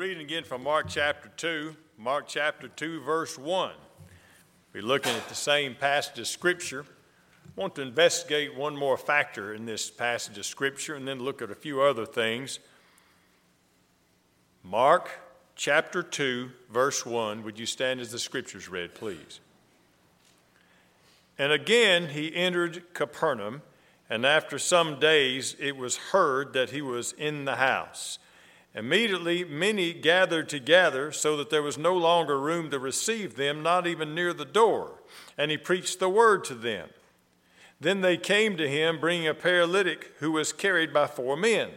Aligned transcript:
reading 0.00 0.22
again 0.22 0.44
from 0.44 0.62
Mark 0.62 0.86
chapter 0.88 1.30
2, 1.36 1.76
Mark 1.98 2.26
chapter 2.26 2.68
2, 2.68 3.02
verse 3.02 3.36
1. 3.36 3.72
We're 4.72 4.82
looking 4.82 5.12
at 5.12 5.28
the 5.28 5.34
same 5.34 5.74
passage 5.74 6.18
of 6.18 6.26
Scripture. 6.26 6.86
I 7.46 7.60
want 7.60 7.74
to 7.74 7.82
investigate 7.82 8.56
one 8.56 8.74
more 8.74 8.96
factor 8.96 9.52
in 9.52 9.66
this 9.66 9.90
passage 9.90 10.38
of 10.38 10.46
Scripture 10.46 10.94
and 10.94 11.06
then 11.06 11.18
look 11.18 11.42
at 11.42 11.50
a 11.50 11.54
few 11.54 11.82
other 11.82 12.06
things. 12.06 12.60
Mark 14.64 15.10
chapter 15.54 16.02
2, 16.02 16.48
verse 16.72 17.04
1. 17.04 17.42
Would 17.42 17.58
you 17.58 17.66
stand 17.66 18.00
as 18.00 18.10
the 18.10 18.18
Scriptures 18.18 18.70
read, 18.70 18.94
please? 18.94 19.40
And 21.38 21.52
again 21.52 22.08
he 22.08 22.34
entered 22.34 22.94
Capernaum, 22.94 23.60
and 24.08 24.24
after 24.24 24.58
some 24.58 24.98
days 24.98 25.54
it 25.58 25.76
was 25.76 25.98
heard 25.98 26.54
that 26.54 26.70
he 26.70 26.80
was 26.80 27.12
in 27.12 27.44
the 27.44 27.56
house. 27.56 28.18
Immediately, 28.74 29.44
many 29.44 29.92
gathered 29.92 30.48
together 30.48 31.10
so 31.10 31.36
that 31.36 31.50
there 31.50 31.62
was 31.62 31.76
no 31.76 31.96
longer 31.96 32.38
room 32.38 32.70
to 32.70 32.78
receive 32.78 33.34
them, 33.34 33.62
not 33.62 33.86
even 33.86 34.14
near 34.14 34.32
the 34.32 34.44
door. 34.44 35.00
And 35.36 35.50
he 35.50 35.56
preached 35.56 35.98
the 35.98 36.08
word 36.08 36.44
to 36.44 36.54
them. 36.54 36.90
Then 37.80 38.00
they 38.00 38.16
came 38.16 38.56
to 38.56 38.68
him, 38.68 39.00
bringing 39.00 39.26
a 39.26 39.34
paralytic 39.34 40.12
who 40.18 40.32
was 40.32 40.52
carried 40.52 40.92
by 40.92 41.06
four 41.06 41.36
men. 41.36 41.70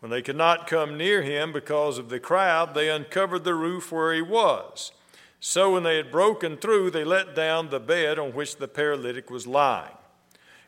When 0.00 0.10
they 0.10 0.22
could 0.22 0.36
not 0.36 0.68
come 0.68 0.96
near 0.96 1.22
him 1.22 1.52
because 1.52 1.98
of 1.98 2.10
the 2.10 2.20
crowd, 2.20 2.74
they 2.74 2.90
uncovered 2.90 3.44
the 3.44 3.54
roof 3.54 3.90
where 3.90 4.14
he 4.14 4.22
was. 4.22 4.92
So 5.40 5.72
when 5.72 5.82
they 5.82 5.96
had 5.96 6.12
broken 6.12 6.56
through, 6.56 6.90
they 6.90 7.04
let 7.04 7.34
down 7.34 7.70
the 7.70 7.80
bed 7.80 8.18
on 8.18 8.32
which 8.32 8.56
the 8.56 8.68
paralytic 8.68 9.30
was 9.30 9.46
lying. 9.46 9.96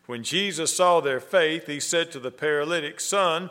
When 0.07 0.23
Jesus 0.23 0.74
saw 0.74 1.01
their 1.01 1.20
faith, 1.20 1.66
he 1.66 1.80
said 1.80 2.10
to 2.12 2.18
the 2.18 2.30
paralytic, 2.30 2.98
Son, 2.98 3.51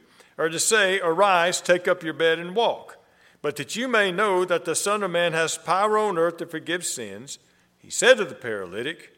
Or 0.41 0.49
to 0.49 0.59
say, 0.59 0.99
Arise, 1.01 1.61
take 1.61 1.87
up 1.87 2.01
your 2.01 2.15
bed 2.15 2.39
and 2.39 2.55
walk. 2.55 2.97
But 3.43 3.57
that 3.57 3.75
you 3.75 3.87
may 3.87 4.11
know 4.11 4.43
that 4.43 4.65
the 4.65 4.73
Son 4.73 5.03
of 5.03 5.11
Man 5.11 5.33
has 5.33 5.55
power 5.55 5.99
on 5.99 6.17
earth 6.17 6.37
to 6.37 6.47
forgive 6.47 6.83
sins, 6.83 7.37
he 7.77 7.91
said 7.91 8.17
to 8.17 8.25
the 8.25 8.33
paralytic, 8.33 9.13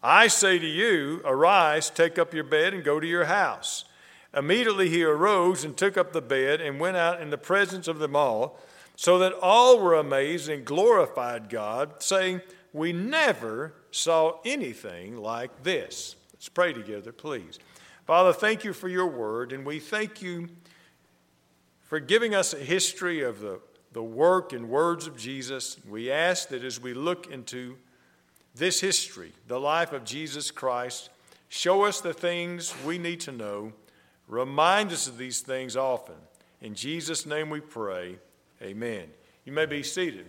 I 0.00 0.28
say 0.28 0.60
to 0.60 0.66
you, 0.66 1.22
Arise, 1.24 1.90
take 1.90 2.20
up 2.20 2.32
your 2.32 2.44
bed, 2.44 2.72
and 2.72 2.84
go 2.84 3.00
to 3.00 3.06
your 3.06 3.24
house. 3.24 3.84
Immediately 4.32 4.90
he 4.90 5.02
arose 5.02 5.64
and 5.64 5.76
took 5.76 5.96
up 5.96 6.12
the 6.12 6.22
bed 6.22 6.60
and 6.60 6.78
went 6.78 6.96
out 6.96 7.20
in 7.20 7.30
the 7.30 7.38
presence 7.38 7.88
of 7.88 7.98
them 7.98 8.14
all, 8.14 8.60
so 8.94 9.18
that 9.18 9.32
all 9.42 9.80
were 9.80 9.94
amazed 9.94 10.48
and 10.48 10.64
glorified 10.64 11.48
God, 11.48 12.00
saying, 12.00 12.42
We 12.72 12.92
never 12.92 13.74
saw 13.90 14.38
anything 14.44 15.16
like 15.16 15.64
this. 15.64 16.14
Let's 16.32 16.48
pray 16.48 16.72
together, 16.72 17.10
please. 17.10 17.58
Father, 18.10 18.32
thank 18.32 18.64
you 18.64 18.72
for 18.72 18.88
your 18.88 19.06
word, 19.06 19.52
and 19.52 19.64
we 19.64 19.78
thank 19.78 20.20
you 20.20 20.48
for 21.82 22.00
giving 22.00 22.34
us 22.34 22.52
a 22.52 22.58
history 22.58 23.22
of 23.22 23.38
the, 23.38 23.60
the 23.92 24.02
work 24.02 24.52
and 24.52 24.68
words 24.68 25.06
of 25.06 25.16
Jesus. 25.16 25.76
We 25.88 26.10
ask 26.10 26.48
that 26.48 26.64
as 26.64 26.80
we 26.80 26.92
look 26.92 27.30
into 27.30 27.76
this 28.52 28.80
history, 28.80 29.32
the 29.46 29.60
life 29.60 29.92
of 29.92 30.04
Jesus 30.04 30.50
Christ, 30.50 31.10
show 31.48 31.84
us 31.84 32.00
the 32.00 32.12
things 32.12 32.74
we 32.84 32.98
need 32.98 33.20
to 33.20 33.30
know, 33.30 33.72
remind 34.26 34.90
us 34.90 35.06
of 35.06 35.16
these 35.16 35.38
things 35.40 35.76
often. 35.76 36.16
In 36.60 36.74
Jesus' 36.74 37.24
name 37.24 37.48
we 37.48 37.60
pray. 37.60 38.18
Amen. 38.60 39.04
You 39.44 39.52
may 39.52 39.66
be 39.66 39.84
seated. 39.84 40.26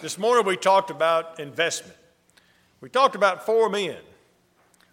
This 0.00 0.16
morning 0.16 0.46
we 0.46 0.56
talked 0.56 0.88
about 0.88 1.38
investment. 1.38 1.98
We 2.80 2.88
talked 2.88 3.16
about 3.16 3.44
four 3.44 3.68
men 3.68 3.98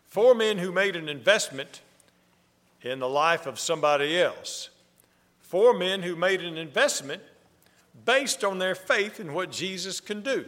Four 0.10 0.34
men 0.34 0.58
who 0.58 0.72
made 0.72 0.96
an 0.96 1.08
investment 1.08 1.82
in 2.82 3.00
the 3.00 3.08
life 3.08 3.46
of 3.46 3.60
somebody 3.60 4.20
else. 4.20 4.70
Four 5.40 5.74
men 5.74 6.02
who 6.02 6.16
made 6.16 6.42
an 6.42 6.58
investment 6.58 7.22
based 8.06 8.44
on 8.44 8.58
their 8.58 8.76
faith 8.76 9.20
in 9.20 9.34
what 9.34 9.52
Jesus 9.52 10.00
can 10.00 10.22
do. 10.22 10.46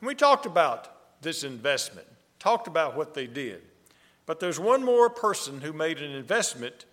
And 0.00 0.06
we 0.06 0.14
talked 0.14 0.46
about 0.46 1.20
this 1.22 1.42
investment, 1.42 2.06
talked 2.38 2.68
about 2.68 2.96
what 2.96 3.14
they 3.14 3.26
did. 3.26 3.62
But 4.24 4.38
there's 4.38 4.60
one 4.60 4.84
more 4.84 5.10
person 5.10 5.60
who 5.60 5.72
made 5.72 6.00
an 6.00 6.12
investment 6.12 6.84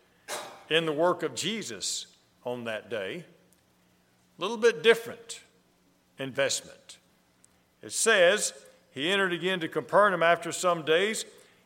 in 0.69 0.85
the 0.85 0.93
work 0.93 1.21
of 1.21 1.35
Jesus 1.35 2.07
on 2.43 2.63
that 2.63 2.89
day. 2.89 3.23
A 4.37 4.41
little 4.41 4.57
bit 4.57 4.81
different 4.81 5.41
investment. 6.17 6.97
It 7.83 7.91
says, 7.91 8.53
He 8.91 9.11
entered 9.11 9.33
again 9.33 9.59
to 9.59 9.67
Capernaum 9.67 10.23
after 10.23 10.51
some 10.51 10.83
days 10.83 11.25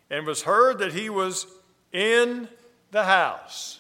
and 0.10 0.26
was 0.26 0.44
heard 0.44 0.80
that 0.80 0.94
he 0.94 1.10
was 1.10 1.48
in 1.92 2.48
the 2.92 3.04
house. 3.04 3.80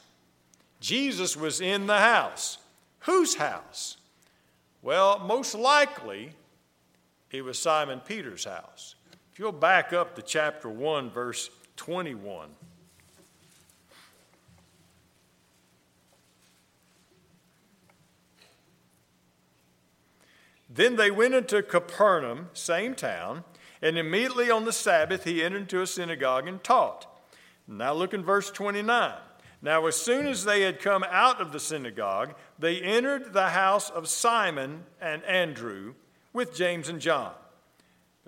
Jesus 0.80 1.36
was 1.36 1.62
in 1.62 1.88
the 1.88 2.00
house. 2.00 2.58
Whose 3.02 3.36
house? 3.36 3.98
Well, 4.82 5.20
most 5.20 5.56
likely 5.56 6.32
it 7.32 7.42
was 7.44 7.58
Simon 7.58 8.00
Peter's 8.00 8.46
house. 8.46 8.96
If 9.32 9.40
you'll 9.40 9.52
back 9.52 9.94
up 9.94 10.16
to 10.16 10.22
chapter 10.22 10.70
1, 10.70 11.10
verse 11.10 11.50
21. 11.78 12.50
Then 20.70 20.96
they 20.96 21.10
went 21.10 21.34
into 21.34 21.64
Capernaum, 21.64 22.50
same 22.54 22.94
town 22.94 23.44
and 23.82 23.98
immediately 23.98 24.50
on 24.50 24.66
the 24.66 24.74
Sabbath, 24.74 25.24
he 25.24 25.44
entered 25.44 25.62
into 25.62 25.82
a 25.82 25.88
synagogue 25.88 26.48
and 26.48 26.64
taught. 26.64 27.06
Now 27.68 27.94
look 27.94 28.14
in 28.14 28.24
verse 28.24 28.50
29. 28.50 29.14
Now, 29.62 29.88
as 29.88 29.96
soon 29.96 30.28
as 30.28 30.44
they 30.44 30.62
had 30.62 30.80
come 30.80 31.04
out 31.10 31.42
of 31.42 31.52
the 31.52 31.60
synagogue, 31.60 32.36
they 32.60 32.80
entered 32.80 33.34
the 33.34 33.50
house 33.50 33.90
of 33.90 34.08
Simon 34.08 34.84
and 35.02 35.24
Andrew 35.24 35.96
with 36.32 36.56
James 36.56 36.90
and 36.90 37.02
John. 37.02 37.34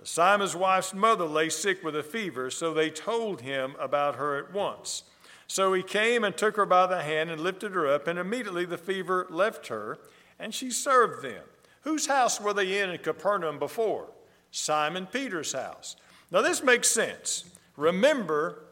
Simon's 0.02 0.56
wife's 0.56 0.94
mother 0.94 1.26
lay 1.26 1.50
sick 1.50 1.84
with 1.84 1.94
a 1.94 2.02
fever, 2.02 2.50
so 2.50 2.72
they 2.72 2.90
told 2.90 3.42
him 3.42 3.76
about 3.78 4.16
her 4.16 4.38
at 4.38 4.52
once. 4.52 5.04
So 5.46 5.72
he 5.72 5.82
came 5.82 6.24
and 6.24 6.36
took 6.36 6.56
her 6.56 6.66
by 6.66 6.86
the 6.86 7.02
hand 7.02 7.30
and 7.30 7.40
lifted 7.40 7.72
her 7.72 7.86
up, 7.86 8.06
and 8.06 8.18
immediately 8.18 8.64
the 8.64 8.78
fever 8.78 9.26
left 9.30 9.66
her, 9.68 9.98
and 10.38 10.54
she 10.54 10.70
served 10.70 11.22
them. 11.22 11.42
Whose 11.82 12.06
house 12.06 12.40
were 12.40 12.54
they 12.54 12.80
in 12.80 12.90
in 12.90 12.98
Capernaum 12.98 13.58
before? 13.58 14.08
Simon 14.50 15.06
Peter's 15.06 15.52
house. 15.52 15.96
Now, 16.30 16.42
this 16.42 16.62
makes 16.62 16.88
sense. 16.88 17.44
Remember, 17.76 18.62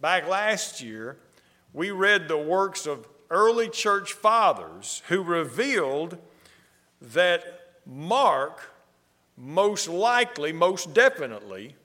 back 0.00 0.28
last 0.28 0.80
year, 0.82 1.18
we 1.72 1.90
read 1.90 2.28
the 2.28 2.38
works 2.38 2.86
of 2.86 3.06
early 3.30 3.68
church 3.68 4.12
fathers 4.12 5.02
who 5.08 5.22
revealed 5.22 6.18
that 7.00 7.42
Mark 7.86 8.60
most 9.36 9.88
likely, 9.88 10.52
most 10.52 10.92
definitely, 10.92 11.76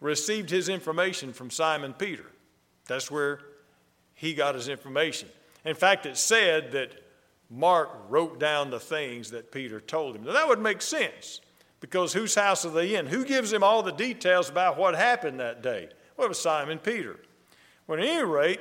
received 0.00 0.50
his 0.50 0.68
information 0.68 1.32
from 1.32 1.50
Simon 1.50 1.94
Peter. 1.94 2.26
That's 2.86 3.10
where 3.10 3.40
he 4.14 4.34
got 4.34 4.54
his 4.54 4.68
information. 4.68 5.28
In 5.64 5.74
fact, 5.74 6.06
it 6.06 6.16
said 6.16 6.72
that 6.72 6.92
Mark 7.50 7.90
wrote 8.08 8.38
down 8.38 8.70
the 8.70 8.80
things 8.80 9.30
that 9.30 9.50
Peter 9.50 9.80
told 9.80 10.16
him. 10.16 10.24
Now, 10.24 10.32
that 10.32 10.48
would 10.48 10.60
make 10.60 10.82
sense. 10.82 11.40
Because 11.84 12.14
whose 12.14 12.34
house 12.34 12.64
are 12.64 12.70
they 12.70 12.94
in? 12.94 13.04
Who 13.04 13.26
gives 13.26 13.52
him 13.52 13.62
all 13.62 13.82
the 13.82 13.92
details 13.92 14.48
about 14.48 14.78
what 14.78 14.94
happened 14.94 15.38
that 15.40 15.62
day? 15.62 15.90
Well, 16.16 16.24
it 16.24 16.28
was 16.28 16.40
Simon 16.40 16.78
Peter. 16.78 17.20
Well, 17.86 17.98
at 17.98 18.06
any 18.06 18.24
rate, 18.24 18.60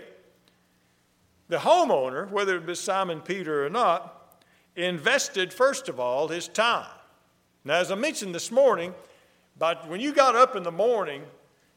the 1.47 1.55
homeowner, 1.55 2.29
whether 2.29 2.57
it 2.57 2.65
was 2.65 2.81
Simon 2.81 3.21
Peter 3.21 3.65
or 3.65 3.69
not, 3.69 4.41
invested, 4.75 5.53
first 5.53 5.87
of 5.87 6.01
all, 6.01 6.27
his 6.27 6.49
time. 6.49 6.85
Now, 7.63 7.75
as 7.75 7.91
I 7.91 7.95
mentioned 7.95 8.35
this 8.35 8.51
morning, 8.51 8.93
but 9.57 9.87
when 9.87 10.01
you 10.01 10.11
got 10.11 10.35
up 10.35 10.57
in 10.57 10.63
the 10.63 10.69
morning, 10.69 11.23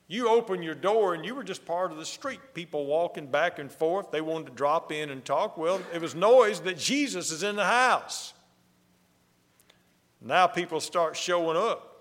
you 0.09 0.29
opened 0.29 0.65
your 0.65 0.75
door 0.75 1.15
and 1.15 1.25
you 1.25 1.37
were 1.37 1.45
just 1.45 1.65
part 1.65 1.93
of 1.93 1.97
the 1.97 2.07
street. 2.07 2.41
People 2.55 2.87
walking 2.87 3.29
back 3.29 3.61
and 3.61 3.71
forth. 3.71 4.11
They 4.11 4.21
wanted 4.21 4.47
to 4.49 4.53
drop 4.55 4.91
in 4.91 5.11
and 5.11 5.25
talk. 5.25 5.57
Well, 5.57 5.81
it 5.95 6.01
was 6.01 6.17
noise 6.17 6.59
that 6.63 6.77
Jesus 6.77 7.31
is 7.31 7.45
in 7.45 7.55
the 7.55 7.67
house. 7.67 8.33
Now 10.21 10.47
people 10.47 10.81
start 10.81 11.17
showing 11.17 11.57
up. 11.57 11.93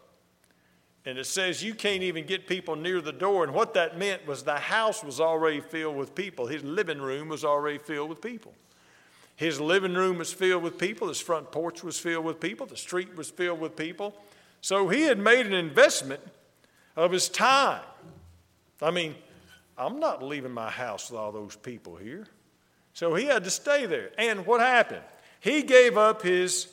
And 1.05 1.19
it 1.19 1.25
says 1.25 1.63
you 1.63 1.75
can't 1.75 2.01
even 2.01 2.25
get 2.25 2.47
people 2.47 2.75
near 2.75 2.99
the 2.99 3.11
door. 3.11 3.43
And 3.43 3.53
what 3.53 3.75
that 3.75 3.97
meant 3.97 4.25
was 4.25 4.43
the 4.43 4.55
house 4.55 5.03
was 5.03 5.21
already 5.21 5.59
filled 5.59 5.95
with 5.95 6.15
people. 6.15 6.47
His 6.47 6.63
living 6.63 6.99
room 6.99 7.29
was 7.29 7.45
already 7.45 7.77
filled 7.77 8.09
with 8.09 8.21
people. 8.21 8.53
His 9.35 9.59
living 9.59 9.93
room 9.93 10.17
was 10.17 10.31
filled 10.31 10.63
with 10.63 10.77
people, 10.77 11.09
his 11.09 11.19
front 11.19 11.51
porch 11.51 11.83
was 11.83 11.99
filled 11.99 12.23
with 12.23 12.39
people, 12.39 12.65
the 12.65 12.77
street 12.77 13.15
was 13.17 13.29
filled 13.29 13.59
with 13.59 13.75
people. 13.75 14.15
So 14.61 14.87
he 14.87 15.01
had 15.03 15.19
made 15.19 15.45
an 15.45 15.53
investment 15.53 16.21
of 16.95 17.11
his 17.11 17.27
time. 17.27 17.81
I 18.81 18.91
mean, 18.91 19.13
I'm 19.77 19.99
not 19.99 20.23
leaving 20.23 20.53
my 20.53 20.69
house 20.69 21.11
with 21.11 21.19
all 21.19 21.33
those 21.33 21.55
people 21.57 21.97
here. 21.97 22.25
So 22.93 23.13
he 23.13 23.25
had 23.25 23.43
to 23.43 23.49
stay 23.49 23.85
there. 23.85 24.11
And 24.17 24.45
what 24.45 24.61
happened? 24.61 25.03
He 25.41 25.63
gave 25.63 25.97
up 25.97 26.21
his 26.21 26.67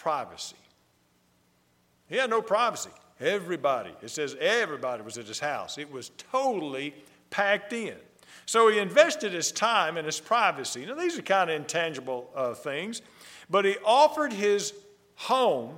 privacy. 0.00 0.56
He 2.08 2.16
had 2.16 2.30
no 2.30 2.40
privacy. 2.40 2.90
Everybody, 3.20 3.90
it 4.00 4.08
says 4.08 4.34
everybody 4.40 5.02
was 5.02 5.18
at 5.18 5.26
his 5.26 5.38
house. 5.38 5.76
It 5.76 5.92
was 5.92 6.10
totally 6.32 6.94
packed 7.28 7.74
in. 7.74 7.96
So 8.46 8.68
he 8.68 8.78
invested 8.78 9.32
his 9.32 9.52
time 9.52 9.98
and 9.98 10.06
his 10.06 10.18
privacy. 10.18 10.86
Now, 10.86 10.94
these 10.94 11.18
are 11.18 11.22
kind 11.22 11.50
of 11.50 11.56
intangible 11.56 12.30
uh, 12.34 12.54
things, 12.54 13.02
but 13.50 13.66
he 13.66 13.76
offered 13.84 14.32
his 14.32 14.72
home, 15.16 15.74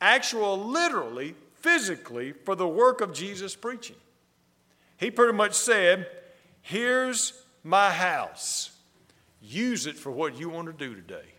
actual, 0.00 0.58
literally, 0.58 1.34
physically, 1.56 2.32
for 2.32 2.54
the 2.54 2.66
work 2.66 3.02
of 3.02 3.12
Jesus 3.12 3.54
preaching. 3.54 3.96
He 4.96 5.10
pretty 5.10 5.34
much 5.34 5.52
said, 5.52 6.08
Here's 6.62 7.34
my 7.62 7.90
house. 7.90 8.70
Use 9.42 9.86
it 9.86 9.96
for 9.96 10.10
what 10.10 10.40
you 10.40 10.48
want 10.48 10.66
to 10.66 10.72
do 10.72 10.94
today. 10.94 11.34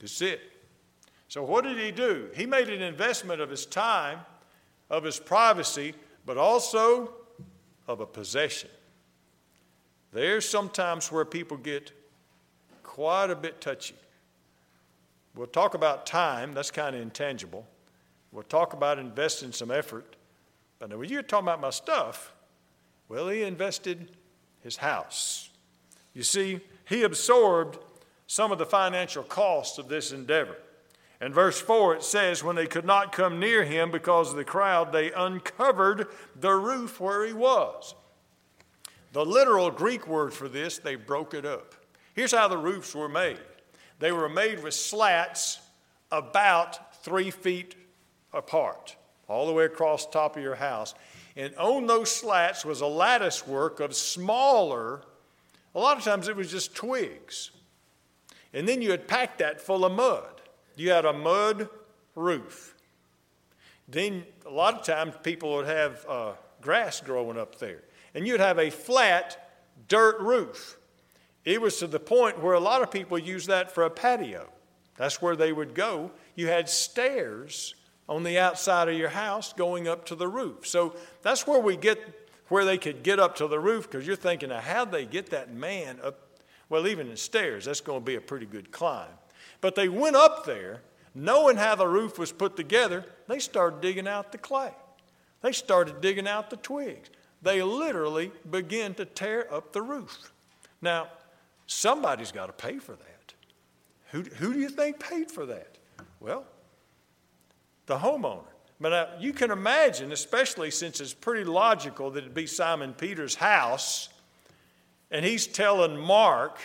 That's 0.00 0.20
it. 0.22 0.40
So, 1.28 1.42
what 1.42 1.64
did 1.64 1.78
he 1.78 1.90
do? 1.90 2.28
He 2.34 2.46
made 2.46 2.68
an 2.68 2.82
investment 2.82 3.40
of 3.40 3.50
his 3.50 3.66
time, 3.66 4.20
of 4.90 5.04
his 5.04 5.18
privacy, 5.18 5.94
but 6.26 6.36
also 6.36 7.12
of 7.88 8.00
a 8.00 8.06
possession. 8.06 8.70
There's 10.12 10.48
sometimes 10.48 11.10
where 11.10 11.24
people 11.24 11.56
get 11.56 11.90
quite 12.82 13.30
a 13.30 13.36
bit 13.36 13.60
touchy. 13.60 13.96
We'll 15.34 15.48
talk 15.48 15.74
about 15.74 16.06
time, 16.06 16.54
that's 16.54 16.70
kind 16.70 16.94
of 16.94 17.02
intangible. 17.02 17.66
We'll 18.30 18.44
talk 18.44 18.72
about 18.72 18.98
investing 18.98 19.50
some 19.50 19.70
effort. 19.70 20.16
But 20.78 20.96
when 20.96 21.08
you're 21.08 21.22
talking 21.22 21.46
about 21.46 21.60
my 21.60 21.70
stuff, 21.70 22.32
well, 23.08 23.28
he 23.28 23.42
invested 23.42 24.16
his 24.60 24.76
house. 24.76 25.50
You 26.14 26.22
see, 26.22 26.60
he 26.84 27.02
absorbed 27.02 27.78
some 28.26 28.52
of 28.52 28.58
the 28.58 28.66
financial 28.66 29.22
costs 29.22 29.78
of 29.78 29.88
this 29.88 30.12
endeavor. 30.12 30.56
In 31.20 31.32
verse 31.32 31.60
4, 31.60 31.96
it 31.96 32.02
says, 32.02 32.44
When 32.44 32.56
they 32.56 32.66
could 32.66 32.84
not 32.84 33.12
come 33.12 33.38
near 33.38 33.64
him 33.64 33.90
because 33.90 34.30
of 34.30 34.36
the 34.36 34.44
crowd, 34.44 34.92
they 34.92 35.12
uncovered 35.12 36.08
the 36.38 36.52
roof 36.52 37.00
where 37.00 37.24
he 37.24 37.32
was. 37.32 37.94
The 39.12 39.24
literal 39.24 39.70
Greek 39.70 40.06
word 40.08 40.34
for 40.34 40.48
this, 40.48 40.78
they 40.78 40.96
broke 40.96 41.34
it 41.34 41.46
up. 41.46 41.74
Here's 42.14 42.32
how 42.32 42.48
the 42.48 42.58
roofs 42.58 42.94
were 42.94 43.08
made 43.08 43.38
they 44.00 44.12
were 44.12 44.28
made 44.28 44.62
with 44.62 44.74
slats 44.74 45.60
about 46.10 47.02
three 47.04 47.30
feet 47.30 47.74
apart, 48.32 48.96
all 49.28 49.46
the 49.46 49.52
way 49.52 49.64
across 49.64 50.04
the 50.04 50.12
top 50.12 50.36
of 50.36 50.42
your 50.42 50.56
house. 50.56 50.94
And 51.36 51.54
on 51.56 51.86
those 51.86 52.10
slats 52.10 52.64
was 52.64 52.80
a 52.80 52.86
lattice 52.86 53.46
work 53.46 53.80
of 53.80 53.94
smaller, 53.94 55.02
a 55.74 55.78
lot 55.78 55.96
of 55.96 56.04
times 56.04 56.28
it 56.28 56.36
was 56.36 56.50
just 56.50 56.74
twigs. 56.74 57.50
And 58.54 58.68
then 58.68 58.80
you 58.80 58.92
had 58.92 59.06
packed 59.08 59.40
that 59.40 59.60
full 59.60 59.84
of 59.84 59.92
mud. 59.92 60.40
You 60.76 60.90
had 60.90 61.04
a 61.04 61.12
mud 61.12 61.68
roof. 62.14 62.74
Then 63.88 64.24
a 64.46 64.50
lot 64.50 64.74
of 64.74 64.84
times 64.84 65.14
people 65.22 65.52
would 65.56 65.66
have 65.66 66.06
uh, 66.08 66.32
grass 66.62 67.00
growing 67.00 67.38
up 67.38 67.58
there, 67.58 67.82
and 68.14 68.26
you'd 68.26 68.40
have 68.40 68.58
a 68.58 68.70
flat 68.70 69.50
dirt 69.88 70.18
roof. 70.20 70.78
It 71.44 71.60
was 71.60 71.78
to 71.78 71.86
the 71.86 72.00
point 72.00 72.42
where 72.42 72.54
a 72.54 72.60
lot 72.60 72.80
of 72.80 72.90
people 72.90 73.18
used 73.18 73.48
that 73.48 73.70
for 73.70 73.82
a 73.84 73.90
patio. 73.90 74.48
That's 74.96 75.20
where 75.20 75.36
they 75.36 75.52
would 75.52 75.74
go. 75.74 76.12
You 76.34 76.46
had 76.46 76.68
stairs 76.68 77.74
on 78.08 78.22
the 78.22 78.38
outside 78.38 78.88
of 78.88 78.96
your 78.96 79.08
house 79.10 79.52
going 79.52 79.88
up 79.88 80.06
to 80.06 80.14
the 80.14 80.28
roof. 80.28 80.66
So 80.66 80.94
that's 81.22 81.46
where 81.46 81.60
we 81.60 81.76
get 81.76 81.98
where 82.48 82.64
they 82.64 82.78
could 82.78 83.02
get 83.02 83.18
up 83.18 83.36
to 83.36 83.48
the 83.48 83.58
roof 83.58 83.90
because 83.90 84.06
you're 84.06 84.16
thinking, 84.16 84.50
how'd 84.50 84.92
they 84.92 85.06
get 85.06 85.30
that 85.30 85.52
man 85.52 85.98
up? 86.02 86.20
Well, 86.68 86.86
even 86.86 87.10
in 87.10 87.16
stairs, 87.16 87.66
that's 87.66 87.80
going 87.80 88.00
to 88.00 88.04
be 88.04 88.16
a 88.16 88.20
pretty 88.20 88.46
good 88.46 88.70
climb. 88.70 89.08
But 89.60 89.74
they 89.74 89.88
went 89.88 90.16
up 90.16 90.44
there, 90.44 90.82
knowing 91.14 91.56
how 91.56 91.74
the 91.74 91.86
roof 91.86 92.18
was 92.18 92.32
put 92.32 92.56
together, 92.56 93.04
they 93.28 93.38
started 93.38 93.80
digging 93.80 94.08
out 94.08 94.32
the 94.32 94.38
clay. 94.38 94.72
They 95.42 95.52
started 95.52 96.00
digging 96.00 96.26
out 96.26 96.50
the 96.50 96.56
twigs. 96.56 97.10
They 97.42 97.62
literally 97.62 98.32
began 98.50 98.94
to 98.94 99.04
tear 99.04 99.52
up 99.52 99.72
the 99.72 99.82
roof. 99.82 100.32
Now, 100.80 101.08
somebody's 101.66 102.32
got 102.32 102.46
to 102.46 102.52
pay 102.52 102.78
for 102.78 102.92
that. 102.92 103.34
Who, 104.10 104.22
who 104.22 104.54
do 104.54 104.60
you 104.60 104.70
think 104.70 104.98
paid 104.98 105.30
for 105.30 105.44
that? 105.46 105.76
Well, 106.20 106.46
the 107.86 107.98
homeowner. 107.98 108.44
But 108.80 108.88
now, 108.90 109.08
you 109.20 109.32
can 109.32 109.50
imagine, 109.50 110.12
especially 110.12 110.70
since 110.70 111.00
it's 111.00 111.14
pretty 111.14 111.44
logical 111.44 112.10
that 112.12 112.20
it'd 112.20 112.34
be 112.34 112.46
Simon 112.46 112.92
Peter's 112.92 113.34
house, 113.34 114.08
and 115.10 115.24
he's 115.24 115.46
telling 115.46 115.96
Mark, 115.96 116.58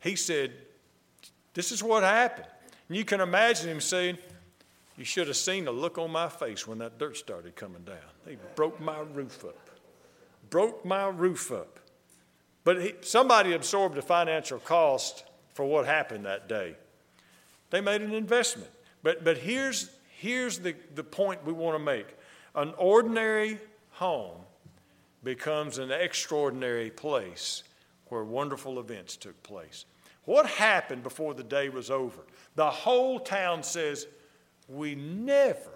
he 0.00 0.16
said, 0.16 0.52
this 1.54 1.72
is 1.72 1.82
what 1.82 2.02
happened. 2.02 2.48
And 2.88 2.96
you 2.96 3.04
can 3.04 3.20
imagine 3.20 3.68
him 3.68 3.80
saying, 3.80 4.18
You 4.96 5.04
should 5.04 5.26
have 5.28 5.36
seen 5.36 5.64
the 5.64 5.72
look 5.72 5.98
on 5.98 6.10
my 6.10 6.28
face 6.28 6.66
when 6.66 6.78
that 6.78 6.98
dirt 6.98 7.16
started 7.16 7.56
coming 7.56 7.82
down. 7.82 7.96
They 8.24 8.36
broke 8.54 8.80
my 8.80 9.00
roof 9.00 9.44
up. 9.44 9.70
Broke 10.50 10.84
my 10.84 11.08
roof 11.08 11.52
up. 11.52 11.78
But 12.64 12.82
he, 12.82 12.94
somebody 13.00 13.52
absorbed 13.52 13.96
the 13.96 14.02
financial 14.02 14.58
cost 14.58 15.24
for 15.54 15.64
what 15.64 15.86
happened 15.86 16.24
that 16.26 16.48
day. 16.48 16.76
They 17.70 17.80
made 17.80 18.02
an 18.02 18.14
investment. 18.14 18.70
But, 19.02 19.24
but 19.24 19.38
here's, 19.38 19.90
here's 20.18 20.58
the, 20.58 20.74
the 20.94 21.02
point 21.02 21.44
we 21.44 21.52
want 21.52 21.76
to 21.76 21.82
make 21.82 22.06
an 22.54 22.74
ordinary 22.76 23.58
home 23.92 24.36
becomes 25.24 25.78
an 25.78 25.90
extraordinary 25.90 26.90
place 26.90 27.62
where 28.12 28.24
wonderful 28.24 28.78
events 28.78 29.16
took 29.16 29.42
place. 29.42 29.86
What 30.26 30.44
happened 30.44 31.02
before 31.02 31.32
the 31.32 31.42
day 31.42 31.70
was 31.70 31.90
over? 31.90 32.20
The 32.56 32.70
whole 32.70 33.18
town 33.18 33.62
says, 33.62 34.06
We 34.68 34.94
never 34.94 35.72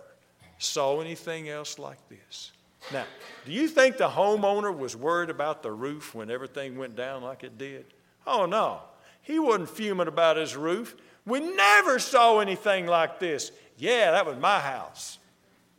saw 0.58 1.00
anything 1.00 1.48
else 1.48 1.78
like 1.78 1.96
this. 2.10 2.52
Now, 2.92 3.06
do 3.46 3.52
you 3.52 3.66
think 3.66 3.96
the 3.96 4.08
homeowner 4.08 4.76
was 4.76 4.94
worried 4.94 5.30
about 5.30 5.62
the 5.62 5.72
roof 5.72 6.14
when 6.14 6.30
everything 6.30 6.76
went 6.76 6.94
down 6.94 7.22
like 7.22 7.42
it 7.42 7.56
did? 7.56 7.86
Oh, 8.26 8.44
no. 8.44 8.80
He 9.22 9.38
wasn't 9.38 9.70
fuming 9.70 10.06
about 10.06 10.36
his 10.36 10.56
roof. 10.56 10.94
We 11.24 11.40
never 11.40 11.98
saw 11.98 12.40
anything 12.40 12.86
like 12.86 13.18
this. 13.18 13.50
Yeah, 13.78 14.11
that 14.11 14.26
was 14.26 14.37
my 14.37 14.61
house. 14.61 15.18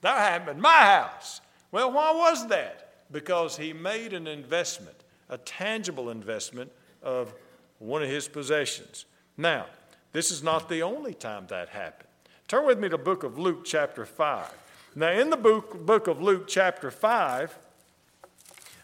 That 0.01 0.17
happened 0.17 0.57
in 0.57 0.61
my 0.61 0.71
house. 0.71 1.39
Well, 1.71 1.91
why 1.91 2.13
was 2.13 2.47
that? 2.47 3.05
Because 3.11 3.55
he 3.55 3.73
made 3.73 4.13
an 4.13 4.25
investment, 4.25 5.03
a 5.29 5.37
tangible 5.37 6.09
investment 6.09 6.71
of 7.03 7.33
one 7.79 8.01
of 8.01 8.09
his 8.09 8.27
possessions. 8.27 9.05
Now, 9.37 9.65
this 10.13 10.31
is 10.31 10.41
not 10.41 10.69
the 10.69 10.81
only 10.81 11.13
time 11.13 11.47
that 11.47 11.69
happened. 11.69 12.09
Turn 12.47 12.65
with 12.65 12.79
me 12.79 12.89
to 12.89 12.97
the 12.97 13.03
book 13.03 13.23
of 13.23 13.37
Luke 13.37 13.65
chapter 13.65 14.05
5. 14.05 14.47
Now, 14.95 15.11
in 15.11 15.29
the 15.29 15.37
book, 15.37 15.85
book 15.85 16.07
of 16.07 16.21
Luke 16.21 16.47
chapter 16.47 16.89
5, 16.89 17.57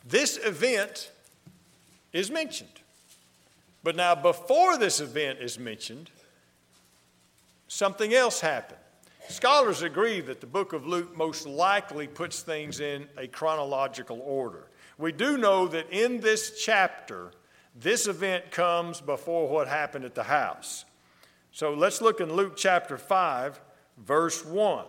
this 0.05 0.37
event 0.37 1.11
is 2.11 2.29
mentioned. 2.29 2.69
But 3.83 3.95
now, 3.95 4.13
before 4.15 4.77
this 4.77 4.99
event 4.99 5.39
is 5.39 5.57
mentioned, 5.57 6.09
something 7.67 8.13
else 8.13 8.39
happened. 8.39 8.79
Scholars 9.29 9.81
agree 9.81 10.21
that 10.21 10.41
the 10.41 10.47
book 10.47 10.73
of 10.73 10.85
Luke 10.85 11.15
most 11.17 11.47
likely 11.47 12.07
puts 12.07 12.41
things 12.41 12.79
in 12.79 13.07
a 13.17 13.27
chronological 13.27 14.21
order. 14.25 14.67
We 14.97 15.11
do 15.11 15.37
know 15.37 15.67
that 15.67 15.89
in 15.91 16.19
this 16.19 16.63
chapter, 16.63 17.31
this 17.75 18.07
event 18.07 18.51
comes 18.51 19.01
before 19.01 19.47
what 19.47 19.67
happened 19.67 20.05
at 20.05 20.15
the 20.15 20.23
house. 20.23 20.85
So 21.51 21.73
let's 21.73 22.01
look 22.01 22.19
in 22.19 22.33
Luke 22.33 22.55
chapter 22.55 22.97
5, 22.97 23.59
verse 23.97 24.45
1. 24.45 24.85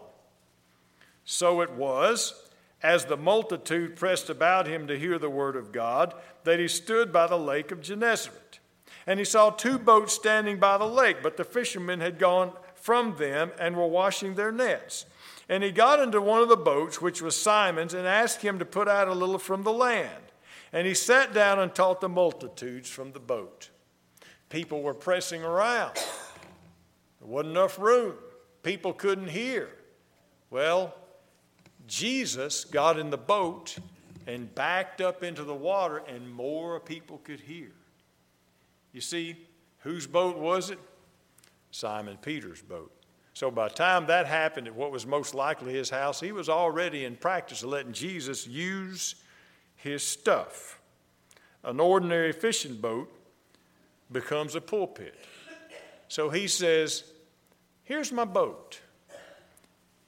So 1.24 1.62
it 1.62 1.72
was, 1.72 2.48
as 2.82 3.06
the 3.06 3.16
multitude 3.16 3.96
pressed 3.96 4.28
about 4.28 4.66
him 4.66 4.86
to 4.86 4.98
hear 4.98 5.18
the 5.18 5.30
word 5.30 5.56
of 5.56 5.72
God, 5.72 6.14
that 6.44 6.58
he 6.58 6.68
stood 6.68 7.12
by 7.12 7.26
the 7.26 7.38
lake 7.38 7.70
of 7.70 7.80
Gennesaret. 7.80 8.60
And 9.06 9.18
he 9.18 9.24
saw 9.24 9.50
two 9.50 9.78
boats 9.78 10.14
standing 10.14 10.58
by 10.58 10.78
the 10.78 10.86
lake, 10.86 11.18
but 11.22 11.36
the 11.36 11.44
fishermen 11.44 12.00
had 12.00 12.18
gone 12.18 12.52
from 12.84 13.16
them 13.16 13.50
and 13.58 13.74
were 13.74 13.86
washing 13.86 14.34
their 14.34 14.52
nets. 14.52 15.06
And 15.48 15.64
he 15.64 15.70
got 15.70 16.00
into 16.00 16.20
one 16.20 16.42
of 16.42 16.50
the 16.50 16.56
boats, 16.56 17.00
which 17.00 17.22
was 17.22 17.34
Simon's, 17.34 17.94
and 17.94 18.06
asked 18.06 18.42
him 18.42 18.58
to 18.58 18.66
put 18.66 18.88
out 18.88 19.08
a 19.08 19.14
little 19.14 19.38
from 19.38 19.62
the 19.62 19.72
land. 19.72 20.22
And 20.70 20.86
he 20.86 20.92
sat 20.92 21.32
down 21.32 21.58
and 21.58 21.74
taught 21.74 22.02
the 22.02 22.10
multitudes 22.10 22.90
from 22.90 23.12
the 23.12 23.20
boat. 23.20 23.70
People 24.50 24.82
were 24.82 24.92
pressing 24.92 25.42
around. 25.42 25.94
There 25.94 27.28
wasn't 27.28 27.52
enough 27.52 27.78
room. 27.78 28.16
People 28.62 28.92
couldn't 28.92 29.28
hear. 29.28 29.70
Well, 30.50 30.94
Jesus 31.86 32.66
got 32.66 32.98
in 32.98 33.08
the 33.08 33.16
boat 33.16 33.78
and 34.26 34.54
backed 34.54 35.00
up 35.00 35.22
into 35.22 35.42
the 35.42 35.54
water, 35.54 36.02
and 36.06 36.30
more 36.30 36.80
people 36.80 37.16
could 37.24 37.40
hear. 37.40 37.72
You 38.92 39.00
see, 39.00 39.38
Whose 39.84 40.06
boat 40.06 40.38
was 40.38 40.70
it? 40.70 40.78
Simon 41.74 42.16
Peter's 42.22 42.62
boat. 42.62 42.92
So 43.32 43.50
by 43.50 43.66
the 43.66 43.74
time 43.74 44.06
that 44.06 44.26
happened 44.26 44.68
at 44.68 44.76
what 44.76 44.92
was 44.92 45.06
most 45.06 45.34
likely 45.34 45.74
his 45.74 45.90
house, 45.90 46.20
he 46.20 46.30
was 46.30 46.48
already 46.48 47.04
in 47.04 47.16
practice 47.16 47.64
of 47.64 47.70
letting 47.70 47.92
Jesus 47.92 48.46
use 48.46 49.16
his 49.74 50.04
stuff. 50.06 50.78
An 51.64 51.80
ordinary 51.80 52.32
fishing 52.32 52.76
boat 52.76 53.12
becomes 54.12 54.54
a 54.54 54.60
pulpit. 54.60 55.16
So 56.06 56.30
he 56.30 56.46
says, 56.46 57.02
Here's 57.82 58.12
my 58.12 58.24
boat. 58.24 58.80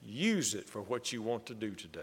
Use 0.01 0.55
it 0.55 0.69
for 0.69 0.81
what 0.81 1.11
you 1.11 1.21
want 1.21 1.45
to 1.47 1.53
do 1.53 1.71
today. 1.71 1.99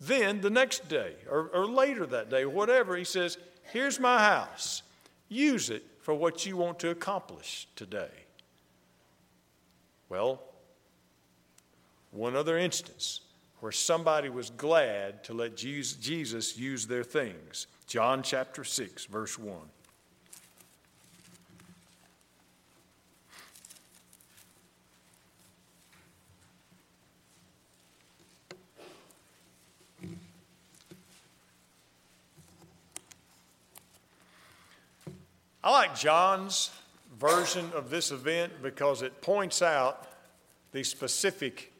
Then 0.00 0.40
the 0.40 0.50
next 0.50 0.88
day, 0.88 1.14
or, 1.28 1.48
or 1.48 1.66
later 1.66 2.06
that 2.06 2.30
day, 2.30 2.46
whatever, 2.46 2.96
he 2.96 3.04
says, 3.04 3.36
Here's 3.72 3.98
my 3.98 4.20
house. 4.20 4.82
Use 5.28 5.70
it 5.70 5.82
for 5.98 6.14
what 6.14 6.46
you 6.46 6.56
want 6.56 6.78
to 6.78 6.90
accomplish 6.90 7.66
today. 7.74 8.23
Well, 10.14 10.40
one 12.12 12.36
other 12.36 12.56
instance 12.56 13.22
where 13.58 13.72
somebody 13.72 14.28
was 14.28 14.48
glad 14.48 15.24
to 15.24 15.34
let 15.34 15.56
Jesus 15.56 16.56
use 16.56 16.86
their 16.86 17.02
things. 17.02 17.66
John 17.88 18.22
chapter 18.22 18.62
6, 18.62 19.06
verse 19.06 19.36
1. 19.36 19.56
I 35.64 35.70
like 35.72 35.96
John's 35.96 36.70
version 37.18 37.70
of 37.74 37.90
this 37.90 38.10
event 38.10 38.52
because 38.62 39.02
it 39.02 39.20
points 39.20 39.62
out 39.62 40.06
the 40.72 40.82
specific 40.82 41.72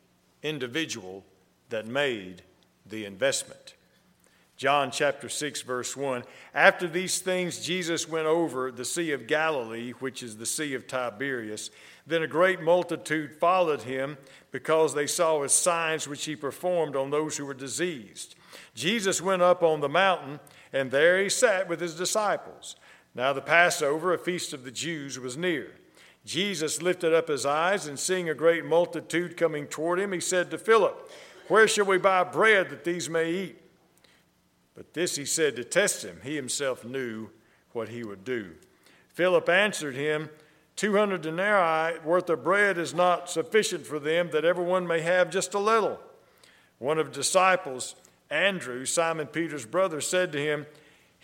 individual 0.43 1.25
that 1.71 1.87
made 1.87 2.43
the 2.87 3.05
investment. 3.05 3.75
John 4.57 4.93
chapter 4.93 5.29
6, 5.29 5.63
verse 5.63 5.97
1. 5.97 6.23
After 6.55 6.87
these 6.87 7.19
things, 7.19 7.61
Jesus 7.61 8.09
went 8.09 8.27
over 8.27 8.71
the 8.71 8.85
Sea 8.85 9.11
of 9.11 9.27
Galilee, 9.27 9.91
which 9.99 10.23
is 10.23 10.37
the 10.37 10.47
Sea 10.47 10.75
of 10.75 10.87
Tiberias. 10.87 11.71
Then 12.07 12.23
a 12.23 12.29
great 12.29 12.61
multitude 12.61 13.35
followed 13.35 13.83
him 13.83 14.17
because 14.53 14.95
they 14.95 15.09
saw 15.09 15.43
his 15.43 15.53
signs 15.53 16.07
which 16.07 16.25
he 16.25 16.37
performed 16.37 16.95
on 16.95 17.11
those 17.11 17.37
who 17.37 17.47
were 17.47 17.55
diseased. 17.55 18.37
Jesus 18.75 19.21
went 19.21 19.43
up 19.43 19.65
on 19.65 19.81
the 19.81 19.89
mountain, 19.89 20.39
and 20.73 20.91
there 20.91 21.21
he 21.21 21.29
sat 21.29 21.69
with 21.69 21.81
his 21.81 21.97
disciples. 21.97 22.77
Now 23.15 23.33
the 23.33 23.41
Passover, 23.41 24.13
a 24.13 24.19
feast 24.19 24.53
of 24.53 24.65
the 24.65 24.71
Jews, 24.71 25.19
was 25.19 25.37
near. 25.37 25.73
Jesus 26.25 26.83
lifted 26.83 27.15
up 27.15 27.29
his 27.29 27.45
eyes, 27.45 27.87
and 27.87 27.99
seeing 27.99 28.29
a 28.29 28.35
great 28.35 28.65
multitude 28.65 29.37
coming 29.37 29.67
toward 29.67 30.01
him, 30.01 30.13
he 30.13 30.21
said 30.21 30.51
to 30.51 30.59
Philip, 30.59 31.11
Where 31.49 31.69
shall 31.69 31.85
we 31.85 31.99
buy 31.99 32.25
bread 32.25 32.71
that 32.71 32.85
these 32.85 33.11
may 33.11 33.31
eat? 33.31 33.61
But 34.75 34.95
this 34.95 35.17
he 35.17 35.25
said 35.25 35.55
to 35.57 35.65
test 35.65 36.05
him. 36.05 36.21
He 36.25 36.35
himself 36.35 36.85
knew 36.85 37.29
what 37.73 37.91
he 37.91 38.03
would 38.03 38.25
do. 38.25 38.53
Philip 39.09 39.49
answered 39.49 39.95
him, 39.95 40.31
Two 40.75 40.97
hundred 40.97 41.23
denarii 41.23 42.01
worth 42.01 42.29
of 42.31 42.43
bread 42.43 42.79
is 42.79 42.93
not 42.93 43.31
sufficient 43.31 43.87
for 43.87 44.01
them, 44.01 44.31
that 44.33 44.45
everyone 44.45 44.89
may 44.89 45.01
have 45.03 45.31
just 45.31 45.55
a 45.55 45.59
little. 45.61 46.01
One 46.79 46.99
of 46.99 47.07
the 47.07 47.13
disciples, 47.13 47.95
Andrew, 48.29 48.85
Simon 48.85 49.29
Peter's 49.29 49.67
brother, 49.67 50.01
said 50.01 50.33
to 50.33 50.39
him, 50.41 50.67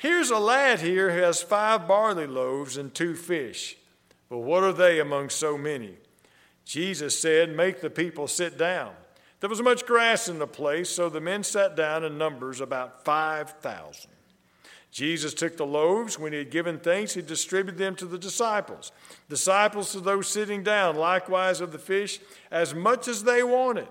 Here's 0.00 0.30
a 0.30 0.38
lad 0.38 0.80
here 0.80 1.10
who 1.10 1.20
has 1.20 1.42
five 1.42 1.86
barley 1.86 2.26
loaves 2.26 2.78
and 2.78 2.94
two 2.94 3.14
fish. 3.14 3.76
But 4.30 4.38
what 4.38 4.64
are 4.64 4.72
they 4.72 4.98
among 4.98 5.28
so 5.28 5.58
many? 5.58 5.92
Jesus 6.64 7.18
said, 7.18 7.54
Make 7.54 7.82
the 7.82 7.90
people 7.90 8.26
sit 8.26 8.56
down. 8.56 8.92
There 9.40 9.50
was 9.50 9.60
much 9.60 9.84
grass 9.84 10.26
in 10.26 10.38
the 10.38 10.46
place, 10.46 10.88
so 10.88 11.10
the 11.10 11.20
men 11.20 11.44
sat 11.44 11.76
down 11.76 12.02
in 12.02 12.16
numbers 12.16 12.62
about 12.62 13.04
5,000. 13.04 14.10
Jesus 14.90 15.34
took 15.34 15.58
the 15.58 15.66
loaves. 15.66 16.18
When 16.18 16.32
he 16.32 16.38
had 16.38 16.50
given 16.50 16.78
thanks, 16.78 17.12
he 17.12 17.20
distributed 17.20 17.76
them 17.76 17.94
to 17.96 18.06
the 18.06 18.16
disciples. 18.16 18.92
Disciples 19.28 19.92
to 19.92 20.00
those 20.00 20.28
sitting 20.28 20.62
down, 20.62 20.96
likewise 20.96 21.60
of 21.60 21.72
the 21.72 21.78
fish, 21.78 22.20
as 22.50 22.74
much 22.74 23.06
as 23.06 23.24
they 23.24 23.42
wanted. 23.42 23.88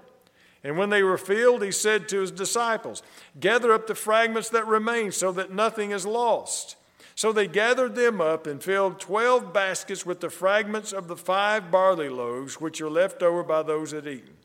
And 0.64 0.78
when 0.78 0.90
they 0.90 1.04
were 1.04 1.18
filled, 1.18 1.64
he 1.64 1.72
said 1.72 2.10
to 2.10 2.20
his 2.20 2.32
disciples, 2.32 3.02
Gather 3.40 3.72
up 3.72 3.88
the 3.88 3.96
fragments 3.96 4.50
that 4.50 4.68
remain 4.68 5.12
so 5.12 5.32
that 5.32 5.54
nothing 5.54 5.92
is 5.92 6.06
lost. 6.06 6.76
So 7.16 7.32
they 7.32 7.48
gathered 7.48 7.96
them 7.96 8.22
up 8.22 8.48
and 8.48 8.64
filled 8.64 9.00
twelve 9.00 9.54
baskets 9.54 10.06
with 10.06 10.22
the 10.22 10.30
fragments 10.30 10.94
of 10.94 11.08
the 11.08 11.18
five 11.18 11.70
barley 11.70 12.10
loaves 12.10 12.62
which 12.62 12.80
are 12.82 12.90
left 12.90 13.22
over 13.22 13.44
by 13.44 13.64
those 13.64 13.92
that 13.92 14.08
eaten. 14.08 14.36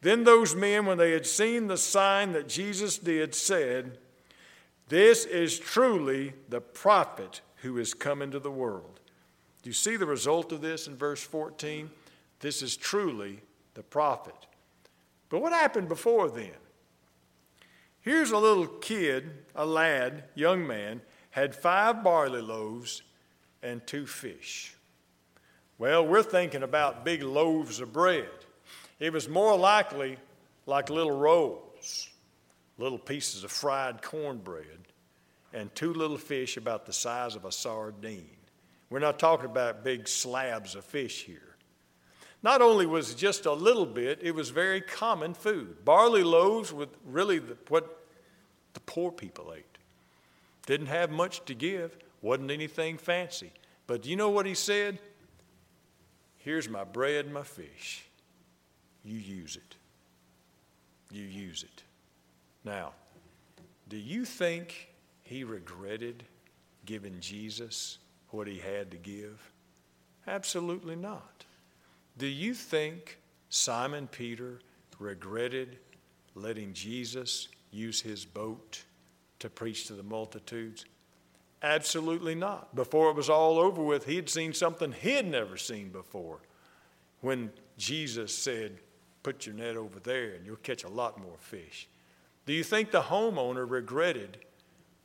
Then 0.00 0.24
those 0.24 0.54
men, 0.54 0.86
when 0.86 0.98
they 0.98 1.12
had 1.12 1.26
seen 1.26 1.66
the 1.66 1.76
sign 1.76 2.32
that 2.32 2.48
Jesus 2.48 2.98
did, 2.98 3.34
said, 3.34 3.98
This 4.88 5.24
is 5.24 5.58
truly 5.58 6.34
the 6.48 6.60
prophet 6.60 7.40
who 7.56 7.78
is 7.78 7.94
come 7.94 8.22
into 8.22 8.38
the 8.38 8.50
world. 8.50 9.00
Do 9.62 9.70
you 9.70 9.74
see 9.74 9.96
the 9.96 10.06
result 10.06 10.52
of 10.52 10.60
this 10.60 10.86
in 10.86 10.96
verse 10.96 11.22
14? 11.22 11.90
This 12.40 12.62
is 12.62 12.76
truly 12.76 13.40
the 13.74 13.82
prophet. 13.82 14.47
But 15.28 15.40
what 15.40 15.52
happened 15.52 15.88
before 15.88 16.30
then? 16.30 16.52
Here's 18.00 18.30
a 18.30 18.38
little 18.38 18.66
kid, 18.66 19.30
a 19.54 19.66
lad, 19.66 20.24
young 20.34 20.66
man, 20.66 21.02
had 21.30 21.54
five 21.54 22.02
barley 22.02 22.40
loaves 22.40 23.02
and 23.62 23.86
two 23.86 24.06
fish. 24.06 24.74
Well, 25.78 26.06
we're 26.06 26.22
thinking 26.22 26.62
about 26.62 27.04
big 27.04 27.22
loaves 27.22 27.80
of 27.80 27.92
bread. 27.92 28.28
It 28.98 29.12
was 29.12 29.28
more 29.28 29.56
likely 29.56 30.16
like 30.66 30.90
little 30.90 31.16
rolls, 31.16 32.08
little 32.78 32.98
pieces 32.98 33.44
of 33.44 33.52
fried 33.52 34.02
cornbread, 34.02 34.78
and 35.52 35.74
two 35.74 35.92
little 35.92 36.18
fish 36.18 36.56
about 36.56 36.86
the 36.86 36.92
size 36.92 37.36
of 37.36 37.44
a 37.44 37.52
sardine. 37.52 38.36
We're 38.90 38.98
not 38.98 39.18
talking 39.18 39.46
about 39.46 39.84
big 39.84 40.08
slabs 40.08 40.74
of 40.74 40.84
fish 40.84 41.24
here. 41.24 41.47
Not 42.42 42.62
only 42.62 42.86
was 42.86 43.12
it 43.12 43.16
just 43.16 43.46
a 43.46 43.52
little 43.52 43.86
bit, 43.86 44.20
it 44.22 44.34
was 44.34 44.50
very 44.50 44.80
common 44.80 45.34
food. 45.34 45.84
Barley 45.84 46.22
loaves 46.22 46.72
with 46.72 46.90
really 47.04 47.38
the, 47.40 47.56
what 47.68 48.04
the 48.74 48.80
poor 48.80 49.10
people 49.10 49.52
ate. 49.56 49.64
Didn't 50.66 50.86
have 50.86 51.10
much 51.10 51.44
to 51.46 51.54
give, 51.54 51.96
wasn't 52.22 52.50
anything 52.50 52.98
fancy. 52.98 53.50
But 53.86 54.06
you 54.06 54.16
know 54.16 54.30
what 54.30 54.46
he 54.46 54.54
said? 54.54 54.98
Here's 56.36 56.68
my 56.68 56.84
bread 56.84 57.24
and 57.24 57.34
my 57.34 57.42
fish. 57.42 58.04
You 59.04 59.16
use 59.18 59.56
it. 59.56 59.76
You 61.10 61.24
use 61.24 61.62
it. 61.62 61.82
Now, 62.64 62.92
do 63.88 63.96
you 63.96 64.24
think 64.24 64.88
he 65.22 65.42
regretted 65.42 66.22
giving 66.84 67.18
Jesus 67.20 67.98
what 68.30 68.46
he 68.46 68.58
had 68.58 68.90
to 68.90 68.96
give? 68.96 69.40
Absolutely 70.26 70.96
not. 70.96 71.44
Do 72.18 72.26
you 72.26 72.52
think 72.52 73.18
Simon 73.48 74.08
Peter 74.08 74.58
regretted 74.98 75.78
letting 76.34 76.72
Jesus 76.72 77.48
use 77.70 78.00
his 78.00 78.24
boat 78.24 78.82
to 79.38 79.48
preach 79.48 79.86
to 79.86 79.92
the 79.92 80.02
multitudes? 80.02 80.84
Absolutely 81.62 82.34
not. 82.34 82.74
Before 82.74 83.10
it 83.10 83.16
was 83.16 83.30
all 83.30 83.58
over 83.58 83.82
with, 83.82 84.04
he 84.04 84.16
had 84.16 84.28
seen 84.28 84.52
something 84.52 84.92
he 84.92 85.12
had 85.12 85.26
never 85.26 85.56
seen 85.56 85.90
before. 85.90 86.38
When 87.20 87.50
Jesus 87.76 88.34
said, 88.36 88.78
Put 89.22 89.46
your 89.46 89.56
net 89.56 89.76
over 89.76 89.98
there 90.00 90.30
and 90.30 90.46
you'll 90.46 90.56
catch 90.56 90.84
a 90.84 90.88
lot 90.88 91.20
more 91.20 91.36
fish. 91.38 91.88
Do 92.46 92.52
you 92.52 92.64
think 92.64 92.90
the 92.90 93.02
homeowner 93.02 93.68
regretted 93.68 94.38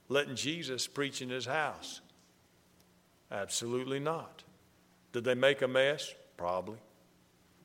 letting 0.07 0.35
Jesus 0.35 0.87
preach 0.87 1.21
in 1.21 1.29
his 1.29 1.45
house? 1.45 2.01
Absolutely 3.31 3.99
not. 3.99 4.43
Did 5.11 5.23
they 5.25 5.35
make 5.35 5.61
a 5.61 5.67
mess? 5.67 6.13
Probably. 6.37 6.77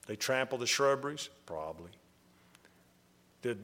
They 0.09 0.17
trample 0.17 0.59
the 0.59 0.67
shrubberies? 0.67 1.29
Probably. 1.47 1.91
Did, 3.43 3.59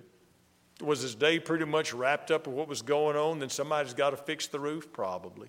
was 0.81 1.01
his 1.01 1.17
day 1.17 1.41
pretty 1.41 1.65
much 1.65 1.93
wrapped 1.93 2.31
up 2.31 2.47
with 2.47 2.55
what 2.55 2.69
was 2.69 2.83
going 2.83 3.17
on? 3.17 3.41
Then 3.41 3.49
somebody's 3.49 3.95
got 3.95 4.11
to 4.11 4.17
fix 4.17 4.47
the 4.47 4.61
roof? 4.61 4.93
Probably. 4.93 5.49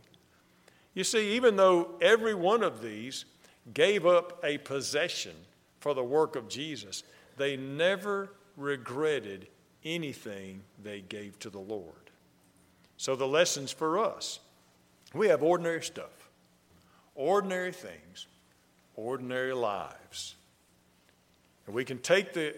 You 0.96 1.04
see, 1.04 1.36
even 1.36 1.58
though 1.58 1.96
every 2.02 2.34
one 2.34 2.64
of 2.64 2.82
these 2.82 3.26
gave 3.74 4.06
up 4.06 4.40
a 4.44 4.58
possession 4.58 5.36
for 5.82 5.94
the 5.94 6.04
work 6.04 6.38
of 6.38 6.48
Jesus, 6.48 7.04
they 7.38 7.58
never 7.58 8.32
regretted 8.56 9.48
anything 9.84 10.62
they 10.82 11.02
gave 11.02 11.38
to 11.40 11.50
the 11.50 11.60
Lord. 11.60 11.92
So, 12.98 13.18
the 13.18 13.28
lessons 13.28 13.74
for 13.74 14.00
us 14.00 14.40
we 15.14 15.28
have 15.28 15.44
ordinary 15.44 15.84
stuff, 15.84 16.30
ordinary 17.14 17.74
things, 17.74 18.28
ordinary 18.96 19.54
lives. 19.54 20.36
And 21.66 21.76
we 21.76 21.84
can 21.84 21.98
take 22.00 22.34
the, 22.34 22.56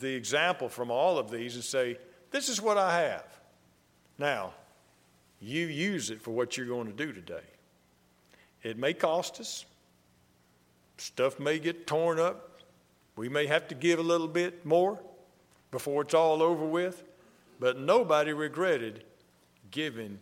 the 0.00 0.14
example 0.14 0.68
from 0.68 0.90
all 0.90 1.18
of 1.18 1.30
these 1.30 1.54
and 1.54 1.64
say, 1.64 1.98
This 2.30 2.48
is 2.48 2.60
what 2.60 2.78
I 2.78 3.00
have. 3.02 3.26
Now, 4.18 4.52
you 5.40 5.66
use 5.66 6.10
it 6.10 6.20
for 6.20 6.30
what 6.32 6.56
you're 6.56 6.66
going 6.66 6.86
to 6.86 6.92
do 6.92 7.12
today. 7.12 7.44
It 8.62 8.78
may 8.78 8.92
cost 8.92 9.40
us. 9.40 9.64
Stuff 10.98 11.40
may 11.40 11.58
get 11.58 11.86
torn 11.86 12.18
up. 12.18 12.60
We 13.16 13.28
may 13.28 13.46
have 13.46 13.68
to 13.68 13.74
give 13.74 13.98
a 13.98 14.02
little 14.02 14.28
bit 14.28 14.64
more 14.66 14.98
before 15.70 16.02
it's 16.02 16.14
all 16.14 16.42
over 16.42 16.64
with. 16.64 17.02
But 17.58 17.78
nobody 17.78 18.32
regretted 18.32 19.04
giving 19.70 20.18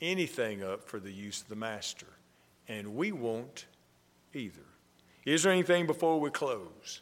anything 0.00 0.62
up 0.62 0.88
for 0.88 1.00
the 1.00 1.12
use 1.12 1.42
of 1.42 1.48
the 1.48 1.56
Master. 1.56 2.06
And 2.68 2.94
we 2.94 3.12
won't 3.12 3.66
either. 4.34 4.60
Is 5.24 5.42
there 5.42 5.52
anything 5.52 5.86
before 5.86 6.20
we 6.20 6.30
close? 6.30 7.00